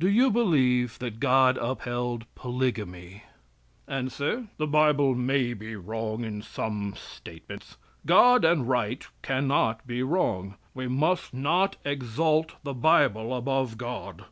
[0.00, 3.22] Do you believe that God upheld polygamy?
[3.86, 4.02] A.
[4.02, 7.76] "The Bible may be wrong in some statements.
[8.04, 10.56] God and right can not be wrong.
[10.74, 14.24] We must not exalt the Bible above God.